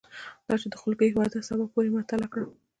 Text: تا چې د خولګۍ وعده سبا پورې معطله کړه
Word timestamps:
تا 0.45 0.53
چې 0.61 0.67
د 0.71 0.75
خولګۍ 0.81 1.09
وعده 1.13 1.39
سبا 1.49 1.65
پورې 1.73 1.89
معطله 1.95 2.27
کړه 2.33 2.45